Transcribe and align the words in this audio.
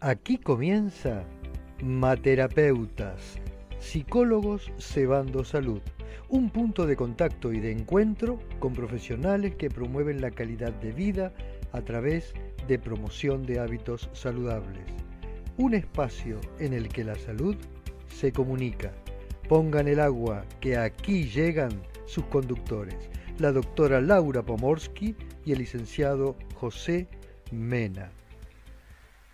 Aquí 0.00 0.38
comienza 0.38 1.24
Materapeutas, 1.82 3.40
psicólogos 3.80 4.70
cebando 4.78 5.42
salud, 5.42 5.80
un 6.28 6.50
punto 6.50 6.86
de 6.86 6.94
contacto 6.94 7.52
y 7.52 7.58
de 7.58 7.72
encuentro 7.72 8.38
con 8.60 8.74
profesionales 8.74 9.56
que 9.56 9.70
promueven 9.70 10.20
la 10.20 10.30
calidad 10.30 10.72
de 10.74 10.92
vida 10.92 11.32
a 11.72 11.80
través 11.80 12.32
de 12.68 12.78
promoción 12.78 13.44
de 13.44 13.58
hábitos 13.58 14.08
saludables. 14.12 14.84
Un 15.56 15.74
espacio 15.74 16.40
en 16.60 16.74
el 16.74 16.88
que 16.90 17.02
la 17.02 17.16
salud 17.16 17.56
se 18.06 18.30
comunica. 18.30 18.92
Pongan 19.48 19.88
el 19.88 19.98
agua 19.98 20.44
que 20.60 20.76
aquí 20.76 21.24
llegan 21.24 21.70
sus 22.06 22.24
conductores, 22.26 23.10
la 23.40 23.50
doctora 23.50 24.00
Laura 24.00 24.44
Pomorsky 24.44 25.16
y 25.44 25.50
el 25.50 25.58
licenciado 25.58 26.36
José 26.54 27.08
Mena. 27.50 28.12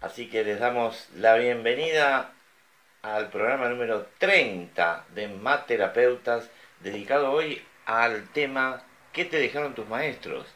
Así 0.04 0.28
que 0.28 0.44
les 0.44 0.60
damos 0.60 1.08
la 1.14 1.34
bienvenida 1.36 2.30
al 3.00 3.30
programa 3.30 3.70
número 3.70 4.06
30 4.18 5.06
de 5.14 5.28
Materapeutas, 5.28 6.50
dedicado 6.80 7.32
hoy 7.32 7.64
al 7.86 8.28
tema 8.28 8.82
¿Qué 9.14 9.24
te 9.24 9.38
dejaron 9.38 9.74
tus 9.74 9.88
maestros? 9.88 10.46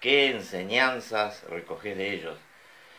¿Qué 0.00 0.32
enseñanzas 0.32 1.44
recoges 1.44 1.96
de 1.96 2.14
ellos? 2.14 2.36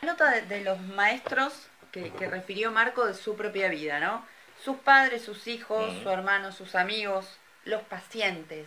Nota 0.02 0.32
de, 0.40 0.62
los 0.62 0.80
maestros 0.80 1.68
que, 1.92 2.10
refirió 2.30 2.72
Marco 2.72 3.06
de 3.06 3.14
su 3.14 3.36
propia 3.36 3.68
vida, 3.68 4.00
¿no? 4.00 4.26
Sus 4.64 4.78
padres, 4.78 5.24
sus 5.24 5.46
hijos, 5.48 5.94
sus 5.94 6.06
hermanos, 6.06 6.56
sus 6.56 6.76
amigos, 6.76 7.38
los 7.66 7.82
pacientes. 7.82 8.66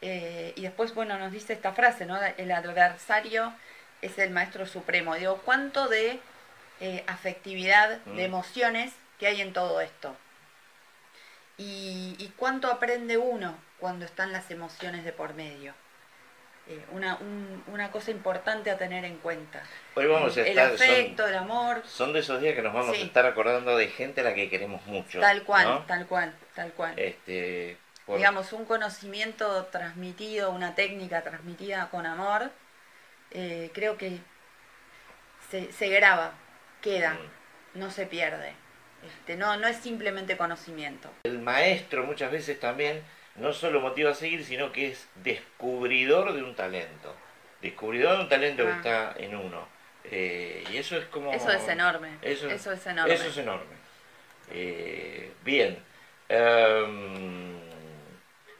Eh, 0.00 0.52
y 0.54 0.62
después, 0.62 0.94
bueno, 0.94 1.18
nos 1.18 1.32
dice 1.32 1.54
esta 1.54 1.72
frase, 1.72 2.06
¿no? 2.06 2.16
El 2.36 2.52
adversario 2.52 3.52
es 4.00 4.16
el 4.20 4.30
maestro 4.30 4.64
supremo. 4.64 5.16
Digo, 5.16 5.42
¿cuánto 5.44 5.88
de 5.88 6.20
eh, 6.80 7.04
afectividad, 7.06 7.98
de 8.04 8.12
mm. 8.12 8.20
emociones 8.20 8.92
que 9.18 9.26
hay 9.26 9.40
en 9.40 9.52
todo 9.52 9.80
esto. 9.80 10.14
Y, 11.58 12.32
cuánto 12.36 12.70
aprende 12.70 13.16
uno 13.16 13.56
cuando 13.80 14.04
están 14.04 14.30
las 14.30 14.50
emociones 14.50 15.04
de 15.04 15.12
por 15.12 15.32
medio. 15.34 15.72
Eh, 16.68 16.84
una, 16.90 17.18
una, 17.68 17.90
cosa 17.90 18.10
importante 18.10 18.70
a 18.70 18.76
tener 18.76 19.04
en 19.04 19.16
cuenta. 19.18 19.62
Hoy 19.94 20.06
vamos 20.06 20.36
a 20.36 20.42
el, 20.42 20.58
afecto, 20.58 21.26
el 21.26 21.36
amor. 21.36 21.82
Son 21.86 22.12
de 22.12 22.20
esos 22.20 22.40
días 22.42 22.54
que 22.54 22.62
nos 22.62 22.74
vamos 22.74 22.96
a 22.96 23.00
estar 23.00 23.24
acordando 23.24 23.76
de 23.76 23.88
gente 23.88 24.20
a 24.20 24.24
la 24.24 24.34
que 24.34 24.50
queremos 24.50 24.84
mucho. 24.86 25.20
Tal 25.20 25.44
cual, 25.44 25.84
tal 25.86 26.06
cual, 26.06 26.34
tal 26.54 26.72
cual. 26.72 26.98
Este, 26.98 27.78
Digamos, 28.06 28.52
un 28.52 28.66
conocimiento 28.66 29.64
transmitido, 29.66 30.50
una 30.50 30.74
técnica 30.74 31.22
transmitida 31.22 31.88
con 31.88 32.04
amor, 32.04 32.50
eh, 33.30 33.70
creo 33.72 33.96
que 33.96 34.18
se, 35.50 35.72
se 35.72 35.88
graba 35.88 36.32
queda, 36.86 37.18
no 37.74 37.90
se 37.90 38.06
pierde. 38.06 38.52
Este, 39.04 39.36
no, 39.36 39.56
no 39.56 39.66
es 39.66 39.76
simplemente 39.76 40.36
conocimiento. 40.36 41.10
El 41.24 41.40
maestro 41.40 42.04
muchas 42.04 42.30
veces 42.30 42.58
también 42.58 43.02
no 43.36 43.52
solo 43.52 43.80
motiva 43.80 44.10
a 44.10 44.14
seguir, 44.14 44.44
sino 44.44 44.72
que 44.72 44.88
es 44.92 45.08
descubridor 45.16 46.32
de 46.32 46.42
un 46.42 46.54
talento. 46.54 47.14
Descubridor 47.60 48.16
de 48.16 48.22
un 48.22 48.28
talento 48.28 48.64
que 48.64 48.72
ah. 48.72 48.76
está 48.76 49.14
en 49.18 49.36
uno. 49.36 49.68
Eh, 50.04 50.64
y 50.72 50.76
eso 50.76 50.96
es 50.96 51.06
como... 51.06 51.32
Eso 51.32 51.50
es 51.50 51.66
enorme. 51.68 52.18
Eso, 52.22 52.48
es 52.48 52.86
enorme. 52.86 53.14
Eso 53.14 53.26
es 53.26 53.36
enorme. 53.36 53.76
Eh, 54.50 55.32
bien. 55.44 55.78
Em, 56.28 57.56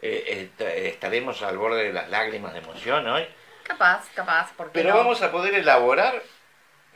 eh, 0.03 0.51
estaremos 0.59 1.43
al 1.43 1.57
borde 1.57 1.85
de 1.85 1.93
las 1.93 2.11
lágrimas 2.11 2.53
de 2.53 2.59
emoción 2.59 3.07
hoy. 3.07 3.27
Capaz, 3.63 4.09
capaz. 4.15 4.53
Porque 4.57 4.73
Pero 4.73 4.95
vamos 4.95 5.23
a 5.23 5.33
poder 5.33 5.55
elaborar 5.55 6.23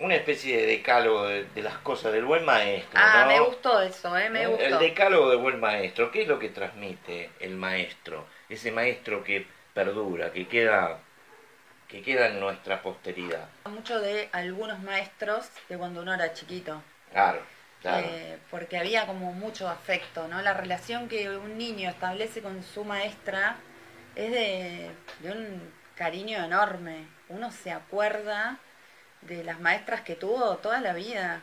una 0.01 0.15
especie 0.15 0.57
de 0.57 0.67
decálogo 0.67 1.27
de, 1.27 1.63
las 1.63 1.79
cosas 1.79 2.13
del 2.13 2.25
buen 2.25 2.45
maestro. 2.45 3.01
Ah, 3.01 3.27
me 3.29 3.39
gustó 3.41 3.81
eso, 3.81 4.17
¿eh? 4.17 4.31
me 4.31 4.47
gustó. 4.47 4.65
El 4.65 4.79
decálogo 4.79 5.31
del 5.31 5.39
buen 5.39 5.61
maestro, 5.61 6.11
¿qué 6.11 6.23
es 6.23 6.29
lo 6.29 6.39
que 6.39 6.49
transmite 6.49 7.31
el 7.39 7.57
maestro? 7.57 8.27
Ese 8.49 8.73
maestro 8.73 9.23
que 9.23 9.47
perdura, 9.75 10.33
que 10.33 10.49
queda 10.49 10.99
que 11.87 12.03
queda 12.03 12.29
en 12.29 12.39
nuestra 12.39 12.83
posteridad. 12.83 13.49
Mucho 13.69 14.01
de 14.01 14.29
algunos 14.31 14.79
maestros 14.81 15.51
de 15.69 15.77
cuando 15.77 16.03
uno 16.03 16.15
era 16.15 16.33
chiquito. 16.33 16.81
Claro, 17.11 17.41
claro. 17.83 18.07
Eh, 18.09 18.39
porque 18.49 18.79
había 18.79 19.07
como 19.07 19.33
mucho 19.33 19.69
afecto, 19.69 20.29
¿no? 20.29 20.41
La 20.41 20.55
relación 20.55 21.09
que 21.09 21.29
un 21.31 21.59
niño 21.59 21.91
establece 21.91 22.43
con 22.43 22.63
su 22.63 22.85
maestra 22.85 23.57
es 24.15 24.31
de, 24.31 24.91
de 25.19 25.33
un 25.33 25.73
cariño 25.97 26.45
enorme. 26.45 27.09
Uno 27.29 27.51
se 27.51 27.73
acuerda 27.73 28.61
de 29.23 29.45
las 29.45 29.61
maestras 29.61 30.01
que 30.03 30.17
tuvo 30.17 30.57
toda 30.57 30.81
la 30.81 30.93
vida, 30.93 31.43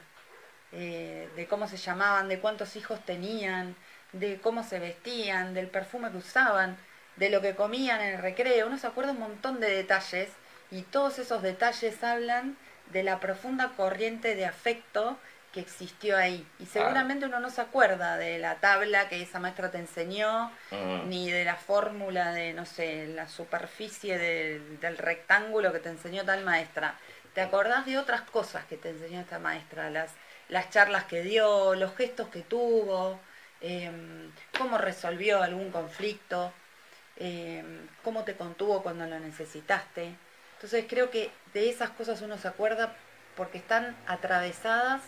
eh, 0.72 1.30
de 1.36 1.48
cómo 1.48 1.68
se 1.68 1.78
llamaban, 1.78 2.28
de 2.28 2.40
cuántos 2.40 2.76
hijos 2.76 3.00
tenían, 3.06 3.76
de 4.14 4.40
cómo 4.40 4.64
se 4.64 4.80
vestían, 4.80 5.54
del 5.54 5.68
perfume 5.68 6.12
que 6.12 6.18
usaban, 6.18 6.78
de 7.16 7.30
lo 7.30 7.42
que 7.42 7.56
comían 7.56 8.02
en 8.02 8.16
el 8.16 8.22
recreo. 8.22 8.68
Uno 8.68 8.78
se 8.78 8.88
acuerda 8.88 9.12
un 9.12 9.20
montón 9.20 9.60
de 9.60 9.70
detalles 9.70 10.30
y 10.72 10.82
todos 10.84 11.20
esos 11.20 11.42
detalles 11.42 12.04
hablan 12.04 12.58
de 12.92 13.04
la 13.04 13.20
profunda 13.20 13.74
corriente 13.76 14.36
de 14.36 14.46
afecto 14.46 15.18
que 15.54 15.62
existió 15.62 16.18
ahí. 16.18 16.46
Y 16.60 16.66
seguramente 16.66 17.26
uno 17.26 17.40
no 17.40 17.50
se 17.50 17.62
acuerda 17.62 18.18
de 18.18 18.38
la 18.38 18.56
tabla 18.56 19.08
que 19.08 19.22
esa 19.22 19.40
maestra 19.40 19.72
te 19.72 19.78
enseñó, 19.78 20.52
mm. 20.72 21.10
ni 21.10 21.32
de 21.32 21.46
la 21.46 21.56
fórmula 21.56 22.34
de, 22.34 22.54
no 22.54 22.66
sé, 22.66 23.08
la 23.08 23.28
superficie 23.28 24.18
del 24.18 24.98
rectángulo 24.98 25.72
que 25.72 25.80
te 25.80 25.90
enseñó 25.90 26.26
tal 26.26 26.44
maestra 26.44 26.96
te 27.38 27.44
acordás 27.44 27.86
de 27.86 28.00
otras 28.00 28.22
cosas 28.22 28.66
que 28.66 28.78
te 28.78 28.90
enseñó 28.90 29.20
esta 29.20 29.38
maestra, 29.38 29.92
las, 29.92 30.12
las 30.50 30.72
charlas 30.72 31.04
que 31.04 31.22
dio, 31.22 31.76
los 31.76 31.96
gestos 31.96 32.30
que 32.30 32.42
tuvo, 32.42 33.20
em, 33.62 34.32
cómo 34.58 34.80
resolvió 34.80 35.44
algún 35.44 35.70
conflicto, 35.70 36.52
em, 37.16 37.88
cómo 38.04 38.24
te 38.24 38.36
contuvo 38.36 38.82
cuando 38.82 39.06
lo 39.06 39.20
necesitaste. 39.20 40.16
Entonces 40.56 40.86
creo 40.90 41.12
que 41.12 41.30
de 41.54 41.70
esas 41.70 41.92
cosas 41.92 42.24
uno 42.24 42.40
se 42.40 42.48
acuerda 42.48 42.96
porque 43.36 43.60
están 43.60 43.96
atravesadas 44.08 45.04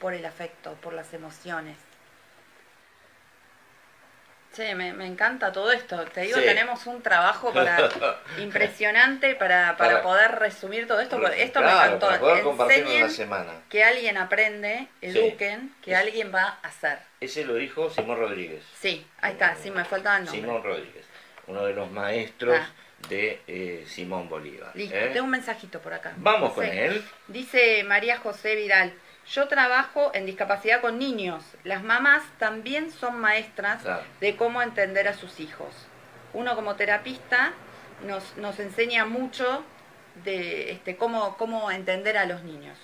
por 0.00 0.14
el 0.14 0.24
afecto, 0.24 0.72
por 0.80 0.94
las 0.94 1.12
emociones. 1.12 1.76
Sí, 4.56 4.74
me, 4.74 4.88
encanta 5.06 5.52
todo 5.52 5.70
esto. 5.70 6.02
Te 6.06 6.22
digo, 6.22 6.40
tenemos 6.40 6.86
un 6.86 7.02
trabajo 7.02 7.52
para 7.52 7.90
impresionante 8.38 9.34
para, 9.34 9.76
para, 9.76 10.00
poder 10.00 10.36
resumir 10.36 10.88
todo 10.88 10.98
esto. 10.98 11.22
Esto 11.28 11.60
me 11.60 11.70
encantó. 11.70 12.06
Para 12.06 12.20
poder 12.20 12.42
compartirlo 12.42 13.00
la 13.00 13.10
semana. 13.10 13.52
Que 13.68 13.84
alguien 13.84 14.16
aprende, 14.16 14.88
eduquen, 15.02 15.74
que 15.82 15.94
alguien 15.94 16.32
va 16.34 16.58
a 16.62 16.68
hacer. 16.68 17.00
Ese 17.20 17.44
lo 17.44 17.56
dijo 17.56 17.90
Simón 17.90 18.18
Rodríguez. 18.18 18.64
Sí, 18.80 19.06
ahí 19.20 19.32
está, 19.32 19.54
sí, 19.56 19.70
me 19.70 19.84
faltaba 19.84 20.16
el 20.16 20.24
nombre. 20.24 20.40
Simón 20.40 20.62
Rodríguez, 20.62 21.04
uno 21.48 21.66
de 21.66 21.74
los 21.74 21.90
maestros 21.90 22.58
ah. 22.58 22.70
de 23.10 23.42
eh, 23.46 23.84
Simón 23.86 24.26
Bolívar. 24.30 24.70
Listo, 24.74 24.96
¿eh? 24.96 25.10
tengo 25.12 25.26
un 25.26 25.32
mensajito 25.32 25.80
por 25.82 25.92
acá. 25.92 26.14
Vamos 26.16 26.54
con 26.54 26.64
él. 26.64 27.04
Dice 27.28 27.84
María 27.84 28.16
José 28.16 28.56
Vidal. 28.56 28.94
Yo 29.28 29.48
trabajo 29.48 30.10
en 30.14 30.26
discapacidad 30.26 30.80
con 30.80 30.98
niños. 30.98 31.42
Las 31.64 31.82
mamás 31.82 32.22
también 32.38 32.92
son 32.92 33.20
maestras 33.20 33.82
de 34.20 34.36
cómo 34.36 34.62
entender 34.62 35.08
a 35.08 35.14
sus 35.14 35.40
hijos. 35.40 35.74
Uno 36.32 36.54
como 36.54 36.76
terapista 36.76 37.52
nos, 38.06 38.36
nos 38.36 38.60
enseña 38.60 39.04
mucho 39.04 39.64
de 40.24 40.72
este, 40.72 40.96
cómo, 40.96 41.36
cómo 41.36 41.70
entender 41.70 42.16
a 42.16 42.26
los 42.26 42.42
niños. 42.42 42.78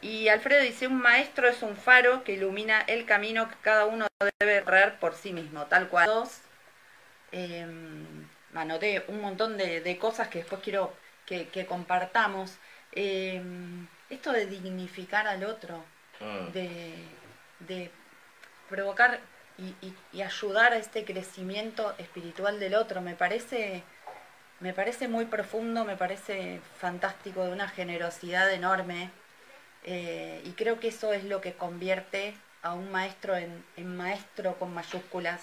Y 0.00 0.28
Alfredo 0.28 0.62
dice, 0.62 0.86
un 0.86 1.00
maestro 1.00 1.48
es 1.48 1.62
un 1.62 1.76
faro 1.76 2.24
que 2.24 2.32
ilumina 2.32 2.80
el 2.82 3.04
camino 3.04 3.48
que 3.48 3.56
cada 3.60 3.84
uno 3.86 4.06
debe 4.38 4.60
recorrer 4.60 4.98
por 4.98 5.14
sí 5.14 5.32
mismo, 5.32 5.66
tal 5.66 5.88
cual. 5.88 6.06
Dos, 6.06 6.40
eh, 7.32 7.66
anoté 8.54 9.04
un 9.08 9.20
montón 9.20 9.56
de, 9.56 9.98
cosas 9.98 10.28
que 10.28 10.38
después 10.38 10.62
quiero 10.62 10.94
que, 11.26 11.66
compartamos. 11.66 12.56
Em, 12.92 13.86
esto 14.08 14.32
de 14.32 14.46
dignificar 14.46 15.26
al 15.26 15.44
otro, 15.44 15.84
mm. 16.18 16.52
de, 16.52 17.90
provocar 18.68 19.20
y, 19.58 20.22
ayudar 20.22 20.72
a 20.72 20.78
este 20.78 21.04
crecimiento 21.04 21.94
espiritual 21.98 22.58
del 22.58 22.74
otro, 22.74 23.00
me 23.00 23.14
parece, 23.14 23.82
me 24.60 24.72
parece 24.72 25.08
muy 25.08 25.26
profundo, 25.26 25.84
me 25.84 25.96
parece 25.96 26.60
fantástico, 26.78 27.44
de 27.44 27.52
una 27.52 27.68
generosidad 27.68 28.52
enorme. 28.52 29.10
Eh, 29.84 30.42
y 30.44 30.50
creo 30.52 30.78
que 30.80 30.88
eso 30.88 31.12
es 31.12 31.24
lo 31.24 31.40
que 31.40 31.54
convierte 31.54 32.34
a 32.62 32.74
un 32.74 32.90
maestro 32.90 33.36
en, 33.36 33.96
maestro 33.96 34.56
con 34.58 34.74
mayúsculas, 34.74 35.42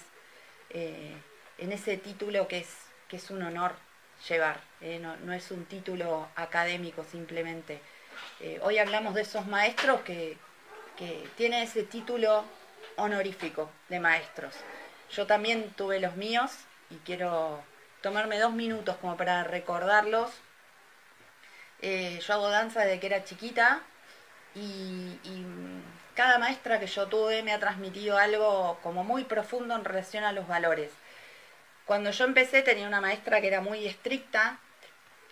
eh, 0.70 1.16
en 1.58 1.72
ese 1.72 1.98
título 1.98 2.48
que 2.48 2.60
es, 2.60 2.70
que 3.08 3.18
es 3.18 3.32
un 3.32 3.42
honor 3.42 3.87
llevar, 4.28 4.60
eh, 4.82 5.00
no, 5.00 5.16
no 5.18 5.34
es 5.34 5.52
un 5.52 5.66
título 5.66 6.28
académico 6.36 7.04
simplemente. 7.04 7.82
Eh, 8.40 8.60
hoy 8.64 8.78
hablamos 8.78 9.14
de 9.14 9.22
esos 9.22 9.46
maestros 9.48 10.02
que, 10.02 10.38
que 10.98 11.28
tienen 11.36 11.64
ese 11.64 11.84
título 11.84 12.46
honorífico 12.96 13.70
de 13.90 14.00
maestros. 14.00 14.54
Yo 15.12 15.26
también 15.26 15.72
tuve 15.72 16.00
los 16.00 16.16
míos 16.16 16.52
y 16.90 16.96
quiero 16.98 17.64
tomarme 18.02 18.40
dos 18.40 18.54
minutos 18.54 18.98
como 18.98 19.18
para 19.18 19.44
recordarlos. 19.44 20.32
Eh, 21.82 22.20
yo 22.26 22.34
hago 22.34 22.50
danza 22.50 22.82
desde 22.82 23.00
que 23.00 23.08
era 23.08 23.24
chiquita 23.24 23.82
y, 24.56 25.20
cada 26.16 26.40
maestra 26.40 26.80
que 26.80 26.88
yo 26.88 27.06
tuve 27.06 27.44
me 27.44 27.54
ha 27.54 27.60
transmitido 27.60 28.18
algo 28.18 28.80
como 28.82 29.04
muy 29.04 29.24
profundo 29.26 29.76
en 29.76 29.86
relación 29.86 30.24
a 30.24 30.32
los 30.32 30.48
valores. 30.48 30.90
Cuando 31.88 32.12
yo 32.12 32.26
empecé 32.26 32.64
tenía 32.64 32.86
una 32.86 33.00
maestra 33.00 33.40
que 33.40 33.48
era 33.48 33.62
muy 33.62 33.88
estricta, 33.88 34.60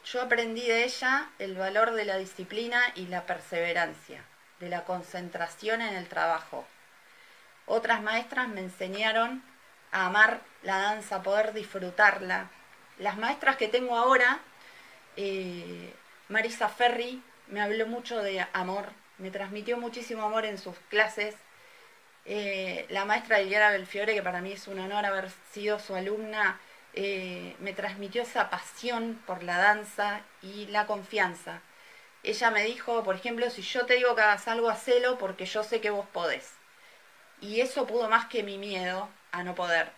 yo 0.05 0.21
aprendí 0.21 0.65
de 0.65 0.85
ella 0.85 1.29
el 1.37 1.55
valor 1.55 1.91
de 1.91 2.05
la 2.05 2.15
disciplina 2.15 2.81
y 2.95 3.07
la 3.07 3.25
perseverancia, 3.25 4.23
de 4.61 4.69
la 4.69 4.85
concentración 4.85 5.81
en 5.81 5.95
el 5.95 6.07
trabajo. 6.07 6.65
Otras 7.65 8.01
maestras 8.01 8.47
me 8.47 8.61
enseñaron 8.61 9.43
a 9.91 10.05
amar 10.05 10.39
la 10.63 10.77
danza, 10.77 11.17
a 11.17 11.23
poder 11.23 11.51
disfrutarla. 11.51 12.49
Las 12.99 13.17
maestras 13.17 13.57
que 13.57 13.67
tengo 13.67 13.97
ahora, 13.97 14.39
eh, 15.17 15.93
Marisa 16.29 16.69
Ferri 16.69 17.21
me 17.47 17.61
habló 17.61 17.85
mucho 17.85 18.23
de 18.23 18.47
amor, 18.53 18.93
me 19.17 19.29
transmitió 19.29 19.77
muchísimo 19.77 20.23
amor 20.23 20.45
en 20.45 20.57
sus 20.57 20.77
clases. 20.87 21.35
Eh, 22.25 22.87
la 22.89 23.05
maestra 23.05 23.39
Liliana 23.39 23.69
Belfiore, 23.69 24.15
que 24.15 24.23
para 24.23 24.41
mí 24.41 24.51
es 24.53 24.67
un 24.67 24.79
honor 24.79 25.05
haber 25.05 25.29
sido 25.51 25.79
su 25.79 25.95
alumna, 25.95 26.59
eh, 26.93 27.55
me 27.59 27.73
transmitió 27.73 28.23
esa 28.23 28.49
pasión 28.49 29.21
por 29.27 29.43
la 29.43 29.57
danza 29.57 30.21
y 30.41 30.67
la 30.67 30.87
confianza. 30.87 31.61
Ella 32.23 32.51
me 32.51 32.63
dijo, 32.63 33.03
por 33.03 33.15
ejemplo, 33.15 33.49
si 33.49 33.61
yo 33.61 33.85
te 33.85 33.95
digo 33.95 34.15
que 34.15 34.21
hagas 34.21 34.47
algo, 34.47 34.69
hacelo 34.69 35.17
porque 35.17 35.45
yo 35.45 35.63
sé 35.63 35.81
que 35.81 35.91
vos 35.91 36.07
podés. 36.07 36.53
Y 37.41 37.61
eso 37.61 37.87
pudo 37.87 38.09
más 38.09 38.25
que 38.27 38.43
mi 38.43 38.57
miedo 38.57 39.09
a 39.31 39.43
no 39.43 39.55
poder. 39.55 39.91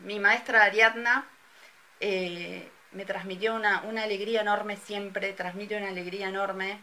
Mi 0.00 0.20
maestra 0.20 0.64
Ariadna 0.64 1.28
eh, 2.00 2.70
me 2.92 3.04
transmitió 3.04 3.54
una, 3.54 3.78
alegría 4.02 4.40
enorme 4.42 4.76
siempre, 4.76 5.32
transmite 5.34 5.76
una 5.76 5.88
alegría 5.88 6.28
enorme. 6.28 6.80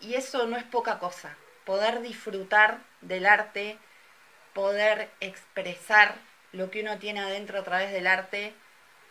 Y 0.00 0.14
eso 0.14 0.46
no 0.46 0.56
es 0.56 0.64
poca 0.64 0.98
cosa. 0.98 1.36
Poder 1.66 2.00
disfrutar 2.00 2.78
del 3.02 3.26
arte, 3.26 3.76
poder 4.54 5.10
expresar 5.20 6.14
lo 6.52 6.70
que 6.70 6.80
uno 6.80 6.98
tiene 6.98 7.20
adentro 7.20 7.58
a 7.58 7.64
través 7.64 7.92
del 7.92 8.06
arte, 8.06 8.54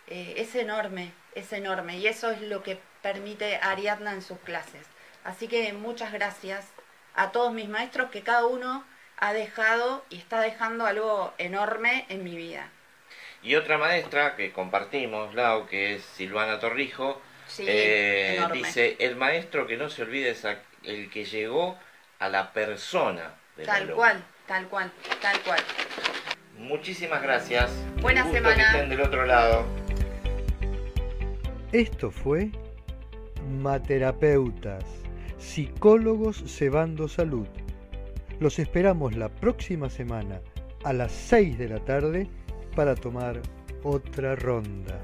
eh, 0.08 0.34
es 0.38 0.56
enorme, 0.56 1.12
es 1.36 1.54
enorme. 1.54 1.98
Y 1.98 2.08
eso 2.08 2.32
es 2.32 2.42
lo 2.42 2.64
que 2.64 2.80
permite 3.04 3.58
Ariadna 3.58 4.14
en 4.14 4.24
sus 4.24 4.40
clases. 4.40 4.88
Así 5.24 5.48
que 5.48 5.72
muchas 5.74 6.12
gracias 6.12 6.66
a 7.14 7.32
todos 7.32 7.54
mis 7.54 7.70
maestros 7.70 8.10
que 8.10 8.24
cada 8.24 8.48
uno 8.48 8.84
ha 9.18 9.34
dejado 9.34 10.04
y 10.10 10.18
está 10.18 10.42
dejando 10.42 10.86
algo 10.86 11.34
enorme 11.38 12.06
en 12.10 12.24
mi 12.24 12.36
vida. 12.36 12.70
Y 13.44 13.56
otra 13.56 13.78
maestra 13.78 14.36
que 14.36 14.52
compartimos, 14.52 15.36
Lau, 15.36 15.68
que 15.68 15.96
es 15.96 16.04
Silvana 16.04 16.60
Torrijo, 16.60 17.22
eh, 17.60 18.42
dice, 18.52 18.96
el 19.00 19.16
maestro 19.16 19.68
que 19.68 19.78
no 19.78 19.90
se 19.90 20.02
olvide 20.02 20.32
es 20.32 20.46
el 20.84 21.10
que 21.12 21.26
llegó 21.26 21.78
a 22.20 22.30
la 22.30 22.52
persona. 22.52 23.36
tal 23.66 23.92
cual, 23.92 24.24
tal 24.48 24.68
cual, 24.68 24.92
tal 25.22 25.40
cual. 25.42 25.60
Muchísimas 26.58 27.22
gracias. 27.22 27.72
Buena 28.02 28.24
semana. 28.32 28.56
Que 28.56 28.62
estén 28.62 28.90
del 28.90 29.02
otro 29.02 29.26
lado. 29.26 29.66
Esto 31.72 32.10
fue 32.12 32.52
Materapeutas, 33.62 34.86
psicólogos 35.38 36.44
cebando 36.48 37.08
salud. 37.08 37.48
Los 38.40 38.60
esperamos 38.60 39.16
la 39.16 39.30
próxima 39.30 39.90
semana 39.90 40.42
a 40.84 40.94
las 40.94 41.12
6 41.12 41.58
de 41.58 41.70
la 41.70 41.80
tarde 41.80 42.30
para 42.76 42.96
tomar 42.96 43.42
otra 43.84 44.36
ronda. 44.36 45.00